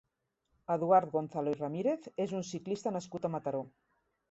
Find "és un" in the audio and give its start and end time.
2.27-2.49